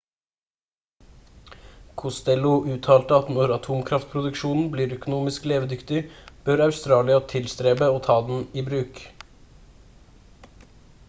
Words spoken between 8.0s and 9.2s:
ta den i bruk